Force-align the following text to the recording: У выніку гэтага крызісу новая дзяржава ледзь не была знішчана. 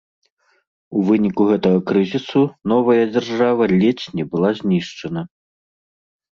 У 0.99 1.03
выніку 1.09 1.41
гэтага 1.49 1.79
крызісу 1.91 2.43
новая 2.73 3.03
дзяржава 3.13 3.63
ледзь 3.79 4.07
не 4.17 4.29
была 4.35 4.49
знішчана. 4.65 5.21